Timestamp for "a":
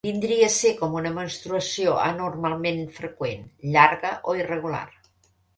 0.45-0.53